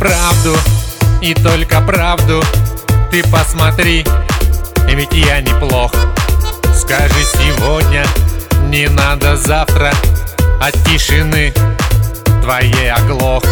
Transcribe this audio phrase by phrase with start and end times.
[0.00, 0.56] правду
[1.20, 2.42] и только правду
[3.10, 4.04] Ты посмотри,
[4.88, 5.92] ведь я неплох.
[6.74, 8.04] Скажи сегодня,
[8.68, 9.92] не надо завтра
[10.58, 11.52] От тишины
[12.42, 13.44] твоей оглох.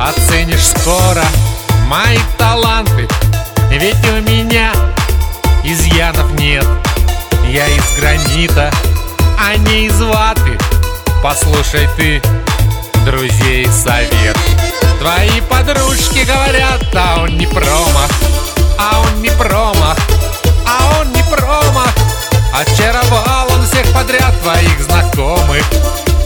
[0.00, 1.24] Оценишь скоро
[1.86, 3.06] мои таланты
[3.70, 4.72] Ведь у меня
[5.64, 6.64] изъянов нет.
[7.46, 8.70] Я из гранита,
[9.38, 10.58] а не из ваты.
[11.22, 12.22] Послушай ты,
[13.10, 14.36] друзей совет.
[15.00, 18.10] Твои подружки говорят, а он не промах
[18.78, 19.96] А он не промах,
[20.66, 21.94] а он не промах
[22.52, 25.64] Очаровал он всех подряд твоих знакомых.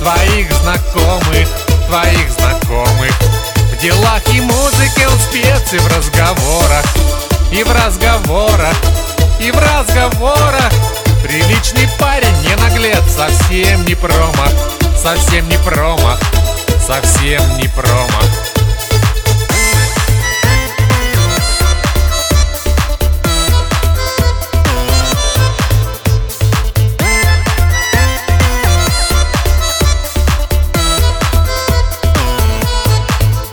[0.00, 1.48] Твоих знакомых,
[1.86, 3.12] твоих знакомых.
[3.72, 6.84] В делах и музыке он спец и в разговорах.
[7.52, 8.74] И в разговорах,
[9.38, 10.72] и в разговорах.
[11.22, 14.50] Приличный парень, не наглец, совсем не промах
[15.02, 16.20] Совсем не промах,
[16.86, 18.24] совсем не промах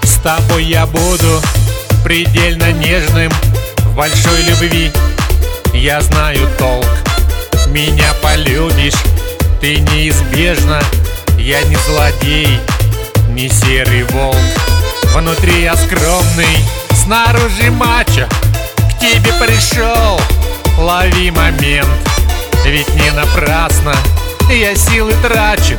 [0.03, 1.41] С тобой я буду
[2.03, 3.31] предельно нежным
[3.77, 4.91] В большой любви.
[5.73, 6.85] Я знаю толк.
[7.67, 8.93] Меня полюбишь
[9.61, 10.81] ты неизбежно
[11.37, 12.59] Я не злодей,
[13.39, 14.35] не серый волк.
[15.15, 16.57] Внутри я скромный,
[16.91, 18.27] снаружи мачо.
[18.75, 20.19] К тебе пришел,
[20.77, 21.87] лови момент.
[22.65, 23.95] Ведь не напрасно
[24.49, 25.77] я силы трачу.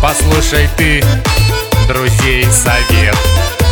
[0.00, 1.04] Послушай ты,
[1.86, 3.16] друзей совет.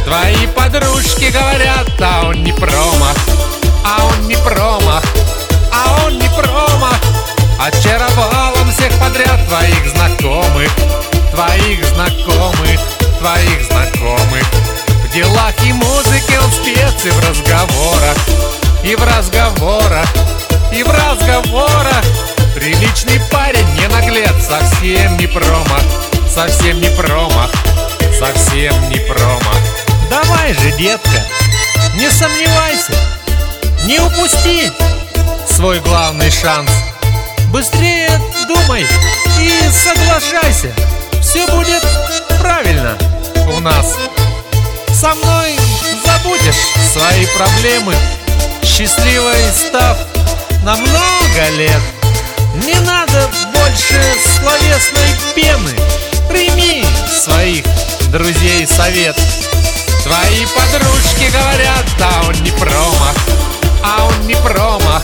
[0.05, 3.17] Твои подружки говорят, а он не промах
[3.87, 5.03] А он не промах,
[5.73, 7.01] а он не промах
[7.59, 10.71] Очаровал он всех подряд твоих знакомых.
[11.31, 12.24] Твоих знакомых,
[13.25, 14.45] твоих знакомых.
[15.03, 18.17] В делах и музыке он спец и в разговорах.
[18.83, 20.07] И в разговорах,
[20.71, 22.05] и в разговорах.
[22.55, 25.83] Приличный парень, не наглец, совсем не промах.
[26.29, 27.51] Совсем не промах,
[28.19, 29.59] совсем не промах.
[30.11, 31.25] Давай же, детка,
[31.95, 32.93] не сомневайся
[33.87, 34.71] Не упусти
[35.49, 36.71] свой главный шанс.
[37.51, 38.85] Быстрее думай
[39.41, 40.75] и соглашайся
[41.23, 41.83] Все будет
[43.65, 43.97] нас.
[44.93, 45.57] Со мной
[46.05, 47.95] забудешь свои проблемы
[48.63, 49.97] Счастливой став
[50.63, 51.81] на много лет.
[52.63, 54.03] Не надо больше
[54.39, 55.73] словесной пены
[56.29, 57.65] Прими своих
[58.13, 59.17] друзей совет.
[60.05, 63.17] Твои подружки говорят, а он не промах
[63.83, 65.03] А он не промах,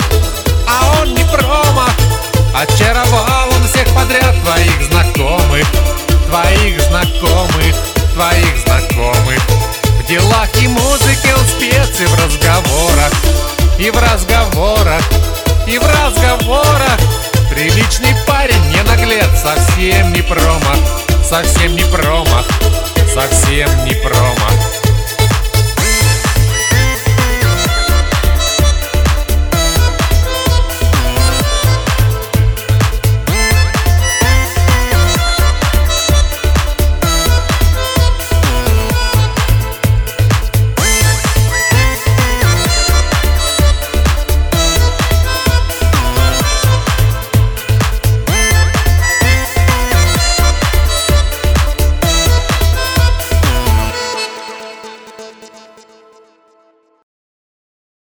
[0.69, 1.94] а он не промах
[2.54, 3.09] Очаровал он
[13.90, 15.02] И в разговорах,
[15.66, 17.00] и в разговорах.
[17.50, 20.78] Приличный парень, не наглец, совсем не промах
[21.24, 22.46] Совсем не промах,
[23.12, 24.69] совсем не промах